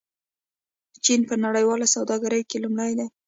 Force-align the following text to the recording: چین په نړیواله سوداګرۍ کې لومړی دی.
چین 1.03 1.21
په 1.29 1.35
نړیواله 1.45 1.87
سوداګرۍ 1.95 2.41
کې 2.49 2.57
لومړی 2.63 2.91
دی. 2.99 3.07